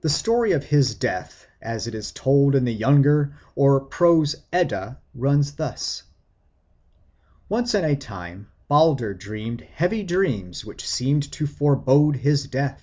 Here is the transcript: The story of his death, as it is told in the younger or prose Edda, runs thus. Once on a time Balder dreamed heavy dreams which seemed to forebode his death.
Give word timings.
The 0.00 0.08
story 0.08 0.52
of 0.52 0.64
his 0.64 0.94
death, 0.94 1.46
as 1.60 1.86
it 1.86 1.94
is 1.94 2.12
told 2.12 2.54
in 2.54 2.64
the 2.64 2.72
younger 2.72 3.34
or 3.54 3.78
prose 3.78 4.36
Edda, 4.50 4.98
runs 5.14 5.52
thus. 5.56 6.02
Once 7.50 7.74
on 7.74 7.84
a 7.84 7.94
time 7.94 8.48
Balder 8.68 9.12
dreamed 9.12 9.60
heavy 9.60 10.02
dreams 10.02 10.64
which 10.64 10.88
seemed 10.88 11.30
to 11.32 11.46
forebode 11.46 12.16
his 12.16 12.46
death. 12.46 12.82